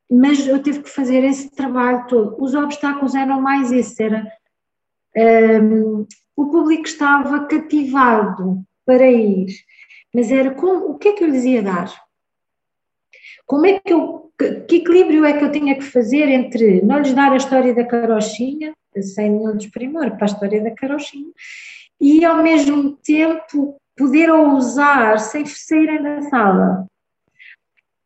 [0.09, 2.35] mas eu tive que fazer esse trabalho todo.
[2.39, 4.27] Os obstáculos eram mais esses, era
[5.63, 9.47] um, o público estava cativado para ir,
[10.13, 11.91] mas era como, o que é que eu lhes ia dar?
[13.51, 14.31] Como é que eu,
[14.65, 17.83] que equilíbrio é que eu tinha que fazer entre não lhes dar a história da
[17.83, 21.33] carochinha, sem nenhum desprimor para a história da carochinha,
[21.99, 26.87] e ao mesmo tempo poder usar sem saírem da sala.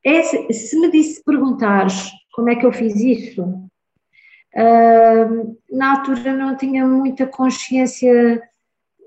[0.03, 6.57] É, se me disse perguntares como é que eu fiz isso, uh, na altura não
[6.57, 8.41] tinha muita consciência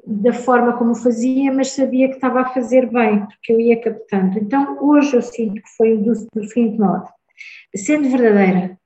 [0.06, 4.38] da forma como fazia, mas sabia que estava a fazer bem, porque eu ia captando.
[4.38, 7.08] Então hoje eu sinto que foi do, do de modo,
[7.74, 8.78] sendo verdadeira,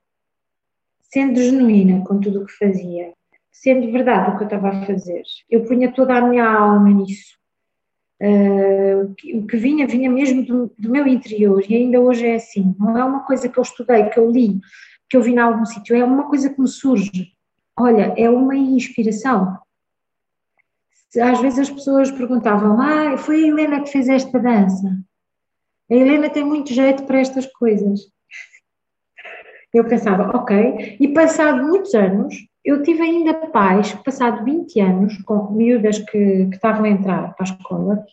[1.12, 3.12] sendo genuína com tudo o que fazia,
[3.51, 5.22] sendo verdade o que eu estava a fazer.
[5.48, 7.40] Eu punha toda a minha alma nisso.
[8.20, 12.75] Uh, o que vinha, vinha mesmo do, do, meu interior e ainda hoje é assim.
[12.79, 14.61] Não é uma coisa que eu estudei, que eu li,
[15.11, 17.33] que eu vi em algum sítio, é uma coisa que me surge.
[17.77, 19.59] Olha, é uma inspiração.
[21.20, 24.88] Às vezes as pessoas perguntavam: Ah, foi a Helena que fez esta dança.
[25.90, 28.01] A Helena tem muito jeito para estas coisas.
[29.72, 30.96] Eu pensava, ok.
[31.01, 36.55] E passado muitos anos, eu tive ainda pais, passado 20 anos, com miúdas que, que
[36.55, 38.07] estavam a entrar para a escola,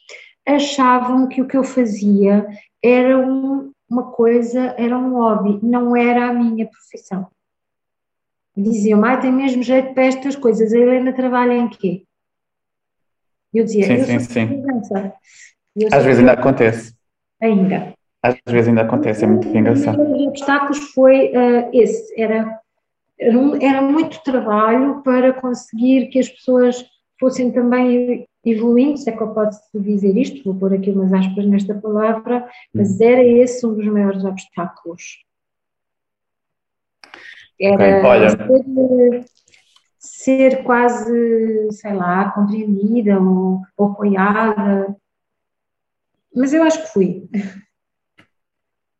[0.46, 2.48] achavam que o que eu fazia
[2.84, 7.28] era um, uma coisa, era um hobby, não era a minha profissão.
[8.56, 12.04] Diziam, ah, tem mesmo jeito para estas coisas, a Helena trabalha em quê?
[13.54, 14.64] Eu dizia, sim, eu sim, sim.
[15.92, 16.94] Às vezes ainda acontece.
[17.42, 17.94] Ainda.
[18.22, 20.02] Às vezes ainda acontece, é muito engraçado.
[20.02, 22.60] Um dos obstáculos foi uh, esse, era,
[23.62, 26.86] era, muito trabalho para conseguir que as pessoas
[27.20, 31.46] fossem também evoluindo, se é que eu posso dizer isto, vou pôr aqui umas aspas
[31.46, 33.04] nesta palavra, mas hum.
[33.04, 35.24] era esse um dos maiores obstáculos.
[37.60, 38.30] Era okay, olha.
[38.30, 39.26] Ser,
[40.30, 44.96] ser, quase, sei lá, compreendida ou, ou apoiada,
[46.36, 47.24] mas eu acho que fui.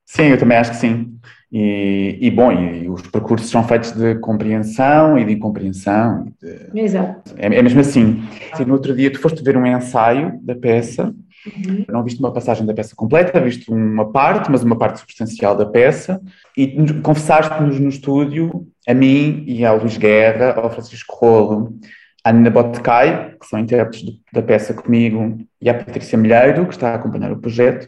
[0.06, 1.20] Sim, eu também acho que sim.
[1.52, 6.26] E, e bom, e os percursos são feitos de compreensão e de incompreensão.
[6.42, 7.36] De, Exato.
[7.38, 8.24] É, é, mesmo assim.
[8.52, 8.66] assim.
[8.66, 11.14] No outro dia tu foste ver um ensaio da peça,
[11.46, 11.86] uhum.
[11.88, 15.66] não viste uma passagem da peça completa, viste uma parte, mas uma parte substancial da
[15.66, 16.22] peça,
[16.58, 21.78] e confessaste-nos no estúdio, a mim e ao Luís Guerra, ao Francisco Rolo,
[22.24, 26.92] à Nina Botecai, que são intérpretes da peça comigo, e à Patrícia Milheiro, que está
[26.92, 27.88] a acompanhar o projeto,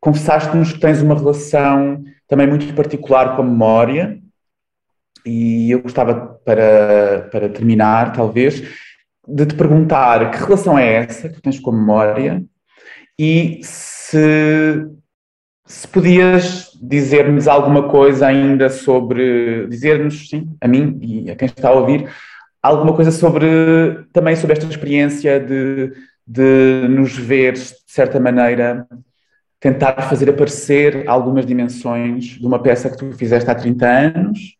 [0.00, 4.18] confessaste-nos que tens uma relação também muito particular com a memória,
[5.24, 8.62] e eu gostava, para, para terminar, talvez,
[9.26, 12.44] de te perguntar que relação é essa que tens com a memória
[13.18, 14.86] e se,
[15.64, 21.68] se podias dizer-nos alguma coisa ainda sobre, dizer-nos, sim, a mim e a quem está
[21.68, 22.10] a ouvir,
[22.62, 23.46] alguma coisa sobre,
[24.12, 25.92] também sobre esta experiência de,
[26.26, 28.86] de nos ver, de certa maneira,
[29.58, 34.56] tentar fazer aparecer algumas dimensões de uma peça que tu fizeste há 30 anos.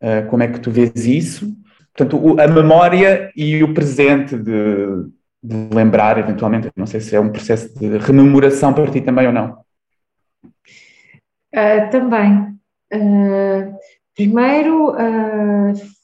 [0.00, 1.56] Uh, como é que tu vês isso?
[1.94, 5.06] Portanto, a memória e o presente de,
[5.46, 9.32] de, lembrar, eventualmente, não sei se é um processo de rememoração para ti também ou
[9.32, 9.58] não.
[11.54, 12.58] Uh, também.
[12.92, 13.74] Uh,
[14.14, 14.94] primeiro,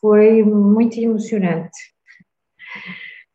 [0.00, 1.78] foi muito emocionante.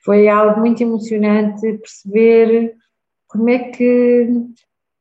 [0.03, 2.73] Foi algo muito emocionante perceber
[3.27, 4.29] como é que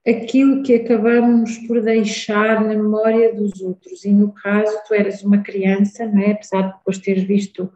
[0.07, 4.05] aquilo que acabamos por deixar na memória dos outros.
[4.05, 6.33] E no caso, tu eras uma criança, não é?
[6.33, 7.73] apesar de depois teres visto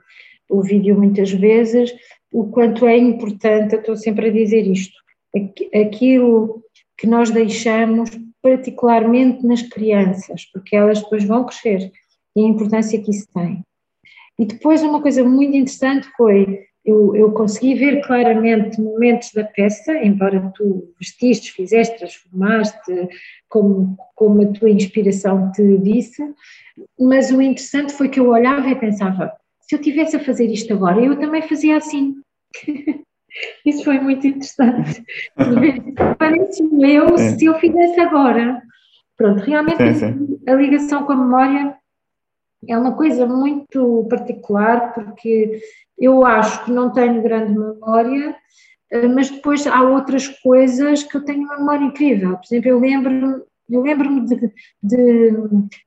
[0.49, 1.93] o vídeo muitas vezes,
[2.33, 4.95] o quanto é importante, eu estou sempre a dizer isto,
[5.75, 6.63] aquilo
[6.97, 8.11] que nós deixamos,
[8.43, 11.91] particularmente nas crianças, porque elas depois vão crescer
[12.37, 13.63] e a importância que isso tem.
[14.39, 19.93] E depois uma coisa muito interessante foi eu, eu consegui ver claramente momentos da peça,
[20.03, 23.09] embora tu vestiste, fizeste, transformaste,
[23.49, 26.23] como, como a tua inspiração te disse,
[26.99, 29.33] mas o interessante foi que eu olhava e pensava,
[29.71, 32.17] se eu tivesse a fazer isto agora, eu também fazia assim.
[33.65, 35.05] Isso foi muito interessante.
[36.19, 38.61] Parece-me eu se eu fizesse agora.
[39.17, 40.41] Pronto, realmente sim, sim.
[40.49, 41.77] a ligação com a memória
[42.67, 45.61] é uma coisa muito particular, porque
[45.97, 48.35] eu acho que não tenho grande memória,
[48.91, 52.37] eh, mas depois há outras coisas que eu tenho uma memória incrível.
[52.39, 54.53] Por exemplo, eu lembro-me eu lembro de,
[54.83, 55.33] de,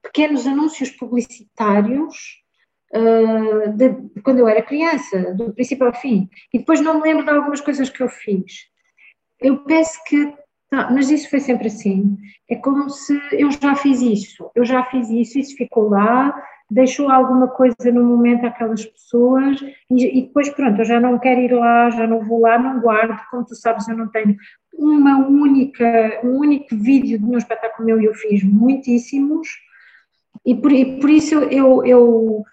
[0.01, 2.42] pequenos anúncios publicitários
[2.95, 7.01] uh, de, de, quando eu era criança, do princípio ao fim, e depois não me
[7.01, 8.67] lembro de algumas coisas que eu fiz.
[9.39, 10.33] Eu penso que,
[10.69, 12.17] tá, mas isso foi sempre assim,
[12.49, 16.33] é como se eu já fiz isso, eu já fiz isso, isso ficou lá,
[16.69, 21.41] deixou alguma coisa no momento àquelas pessoas e, e, depois pronto, eu já não quero
[21.41, 24.35] ir lá, já não vou lá, não guardo, como tu sabes eu não tenho
[24.73, 29.47] uma única, um único vídeo de um espetáculo meu e eu fiz muitíssimos.
[30.45, 32.43] E por, e por isso eu, eu,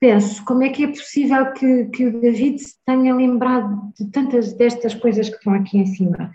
[0.00, 4.54] penso, como é que é possível que, que o David se tenha lembrado de tantas
[4.54, 6.32] destas coisas que estão aqui em cima?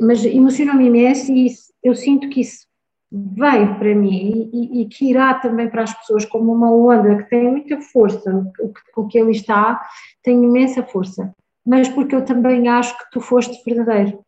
[0.00, 2.66] Mas emociona-me imenso e isso, eu sinto que isso
[3.10, 7.30] veio para mim e, e, que irá também para as pessoas como uma onda que
[7.30, 9.86] tem muita força, o que, o que ali está
[10.22, 11.34] tem imensa força,
[11.66, 14.20] mas porque eu também acho que tu foste verdadeiro.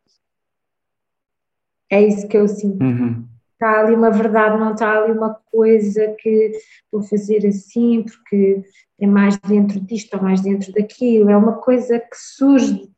[1.91, 2.83] É isso que eu sinto.
[2.83, 3.27] Uhum.
[3.61, 6.51] Está ali uma verdade, não está ali uma coisa que
[6.91, 8.63] vou fazer assim porque
[8.99, 12.89] é mais dentro disto ou mais dentro daquilo, é uma coisa que surge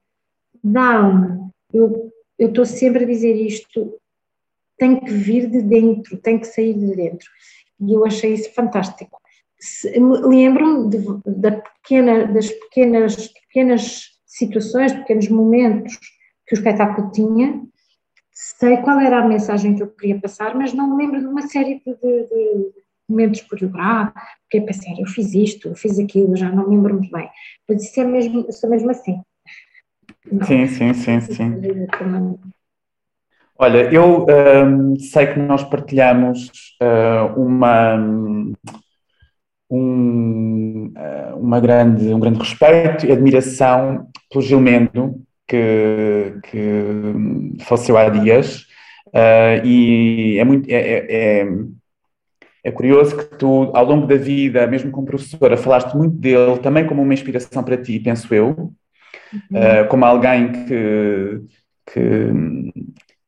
[0.64, 1.52] da alma.
[1.74, 4.00] Eu estou sempre a dizer isto,
[4.78, 7.30] tem que vir de dentro, tem que sair de dentro.
[7.82, 9.20] E eu achei isso fantástico.
[9.96, 10.90] Lembro-me
[11.26, 15.98] da pequena, das pequenas, pequenas situações, pequenos momentos
[16.48, 17.62] que o espetáculo tinha,
[18.34, 21.44] sei qual era a mensagem que eu queria passar, mas não me lembro de uma
[21.44, 22.74] série de, de, de
[23.08, 26.96] momentos coreográficos, porque eu pensei, eu fiz isto, eu fiz aquilo, já não me lembro
[26.96, 27.30] muito bem.
[27.70, 29.22] Mas isso é mesmo, sou mesmo assim.
[30.32, 30.46] Não.
[30.46, 31.62] Sim, sim, sim, sim.
[33.58, 36.50] Olha, eu um, sei que nós partilhamos
[36.82, 37.96] uh, uma,
[39.70, 45.22] um, uh, uma grande, um grande respeito e admiração pelo Gilmendo,
[45.54, 48.66] que, que faleceu há dias,
[49.10, 50.68] uh, e é muito.
[50.68, 51.48] É, é, é,
[52.66, 56.88] é, curioso que tu, ao longo da vida, mesmo como professora, falaste muito dele, também
[56.88, 58.72] como uma inspiração para ti, penso eu, uhum.
[59.52, 61.42] uh, como alguém que,
[61.86, 62.28] que,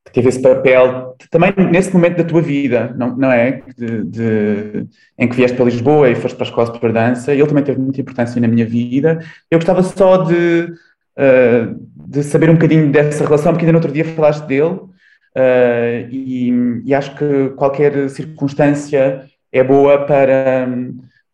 [0.05, 3.61] que, teve esse papel, também nesse momento da tua vida, não, não é?
[3.77, 4.87] De, de,
[5.19, 7.79] em que vieste para Lisboa e foste para a escola de dança, ele também teve
[7.79, 9.19] muita importância na minha vida.
[9.51, 10.73] Eu gostava só de
[11.17, 11.75] uh,
[12.07, 16.81] de saber um bocadinho dessa relação, porque ainda no outro dia falaste dele, uh, e,
[16.85, 20.67] e, acho que qualquer circunstância é boa para,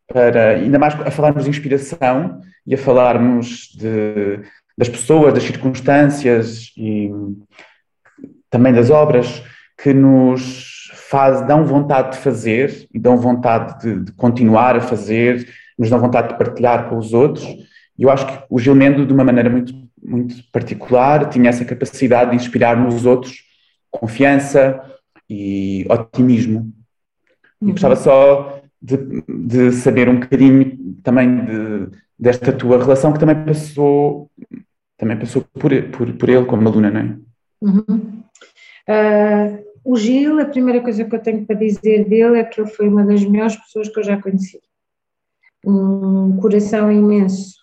[0.08, 4.40] para, ainda mais a falarmos de inspiração e a falarmos de,
[4.78, 7.12] das pessoas, das circunstâncias e
[8.50, 9.44] também das obras
[9.82, 15.48] que nos faz, dão vontade de fazer e dão vontade de, de continuar a fazer,
[15.78, 17.46] nos dão vontade de partilhar com os outros
[17.98, 19.74] e eu acho que o Gilmendo, de uma maneira muito,
[20.04, 23.44] muito particular, tinha essa capacidade de inspirar nos outros
[23.92, 24.82] confiança
[25.30, 26.72] e otimismo.
[27.62, 27.72] E uhum.
[27.72, 34.32] gostava só de, de, saber um bocadinho também de, desta tua relação que também passou,
[34.98, 37.18] também passou por, por, por ele como aluna, não é?
[37.62, 38.24] Uhum.
[38.90, 42.70] Uh, o Gil, a primeira coisa que eu tenho para dizer dele é que ele
[42.70, 44.60] foi uma das melhores pessoas que eu já conheci.
[45.66, 47.61] Um coração imenso,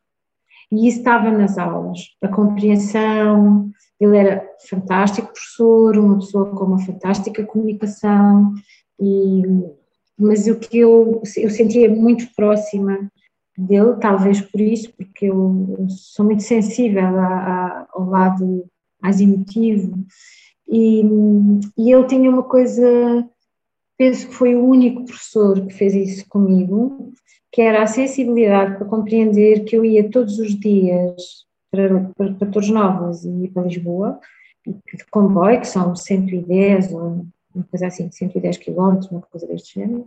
[0.70, 6.78] e isso estava nas aulas, a compreensão, ele era fantástico professor, uma pessoa com uma
[6.78, 8.52] fantástica comunicação,
[9.00, 9.42] e,
[10.18, 13.10] mas o que eu, eu sentia muito próxima
[13.56, 18.66] dele, talvez por isso, porque eu sou muito sensível a, a, ao lado
[19.02, 20.04] mais emotivo,
[20.68, 21.02] e,
[21.78, 23.26] e ele tinha uma coisa,
[23.96, 27.12] penso que foi o único professor que fez isso comigo,
[27.53, 32.51] que era a sensibilidade para compreender que eu ia todos os dias para, para, para
[32.51, 34.20] Torres Novas e para Lisboa,
[34.66, 40.07] de comboio, que são 110 ou uma coisa assim, 110 quilómetros, uma coisa deste género,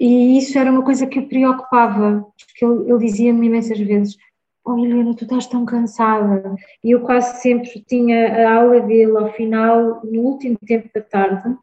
[0.00, 4.16] e isso era uma coisa que o preocupava, porque ele, ele dizia-me imensas vezes,
[4.64, 9.32] oh Helena, tu estás tão cansada, e eu quase sempre tinha a aula dele ao
[9.32, 11.56] final, no último tempo da tarde,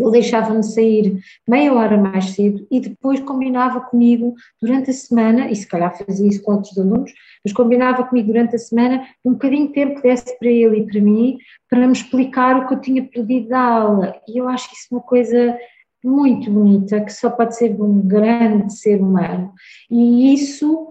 [0.00, 5.56] ele deixava-me sair meia hora mais cedo e depois combinava comigo durante a semana, e
[5.56, 7.12] se calhar fazia isso com outros alunos,
[7.44, 10.86] mas combinava comigo durante a semana um bocadinho de tempo que desse para ele e
[10.86, 11.38] para mim,
[11.68, 14.20] para me explicar o que eu tinha perdido da aula.
[14.28, 15.58] E eu acho isso uma coisa
[16.02, 19.52] muito bonita, que só pode ser um grande ser humano.
[19.90, 20.88] E isso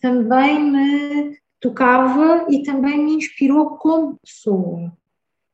[0.00, 4.92] também me tocava e também me inspirou como pessoa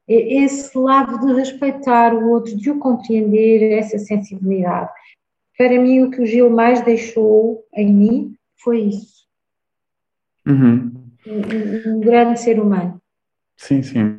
[0.08, 4.90] esse lado de respeitar o outro, de o compreender, essa sensibilidade.
[5.56, 9.26] Para mim, o que o Gil mais deixou em mim foi isso.
[10.46, 10.92] Uhum.
[11.26, 12.98] Um, um, grande ser humano.
[13.56, 14.16] Sim, sim.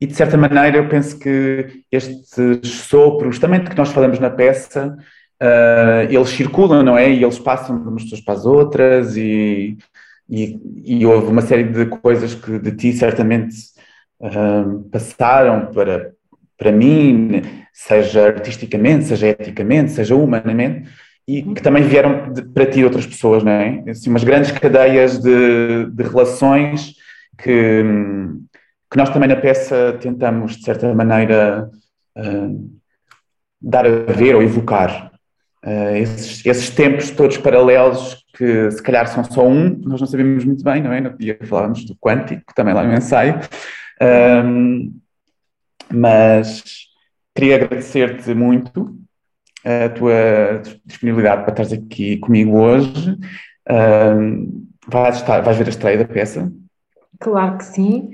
[0.00, 4.30] E de certa maneira, eu penso que estes sopros, também de que nós falamos na
[4.30, 4.96] peça,
[5.42, 7.10] uh, eles circulam, não é?
[7.10, 9.76] E eles passam de umas pessoas para as outras, e,
[10.28, 13.75] e, e houve uma série de coisas que de ti certamente
[14.90, 16.12] passaram para,
[16.56, 17.42] para mim,
[17.72, 20.88] seja artisticamente, seja eticamente, seja humanamente,
[21.28, 23.82] e que também vieram de, para ti outras pessoas, não é?
[23.88, 26.94] Assim, umas grandes cadeias de, de relações
[27.36, 27.82] que,
[28.90, 31.68] que nós também na peça tentamos, de certa maneira,
[32.16, 32.78] uh,
[33.60, 35.10] dar a ver ou evocar.
[35.64, 40.44] Uh, esses, esses, tempos todos paralelos que se calhar são só um, nós não sabemos
[40.44, 41.00] muito bem, não é?
[41.00, 43.40] No dia falávamos do quântico, também lá no ensaio,
[44.02, 44.94] um,
[45.92, 46.62] mas
[47.34, 48.96] queria agradecer-te muito
[49.64, 53.18] a tua disponibilidade para estares aqui comigo hoje.
[53.68, 56.52] Um, vais, estar, vais ver a estreia da peça?
[57.18, 58.10] Claro que sim.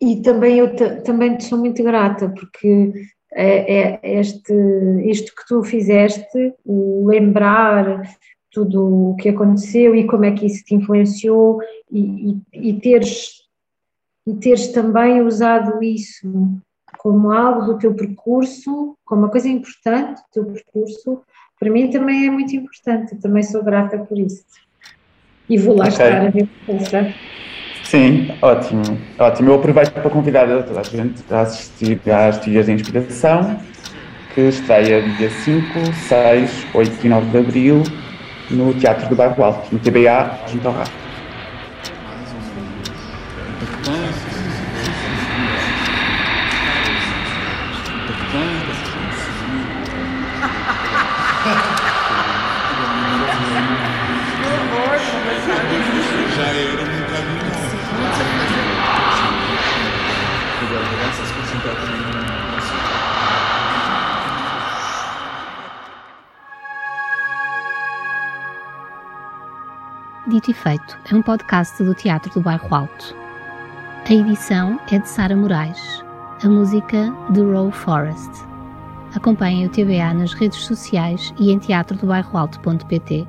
[0.00, 2.92] E também eu também te sou muito grata porque
[3.32, 4.52] é, é este,
[5.04, 8.02] isto que tu fizeste, o lembrar
[8.50, 11.60] tudo o que aconteceu e como é que isso te influenciou
[11.90, 13.39] e, e, e teres,
[14.26, 16.60] e teres também usado isso
[16.98, 21.22] como algo do teu percurso, como uma coisa importante do teu percurso,
[21.58, 24.44] para mim também é muito importante, eu também sou grata por isso.
[25.48, 26.06] E vou lá okay.
[26.06, 27.14] estar a ver pensar.
[27.84, 28.82] Sim, ótimo,
[29.18, 29.50] ótimo.
[29.50, 33.58] Eu aproveito para convidar a toda a gente a assistir às Dias de Inspiração,
[34.34, 37.82] que estreia dia 5, 6, 8 e 9 de Abril
[38.50, 40.99] no Teatro do Bairro Alto, no TBA, junto ao RAF.
[70.50, 73.14] Dito Feito é um podcast do Teatro do Bairro Alto.
[74.04, 76.02] A edição é de Sara Moraes,
[76.42, 78.30] a música de Row Forest.
[79.14, 83.28] Acompanhem o TBA nas redes sociais e em teatrodobairroalto.pt.